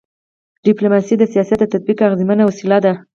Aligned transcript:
ډيپلوماسي 0.65 1.15
د 1.17 1.23
سیاست 1.33 1.57
د 1.61 1.71
تطبیق 1.73 1.97
اغيزمنه 2.07 2.43
وسیله 2.45 2.77
ده. 2.85 2.93